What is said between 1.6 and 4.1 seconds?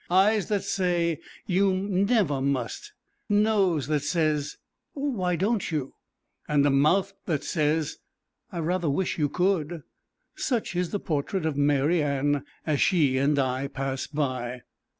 never must, nose that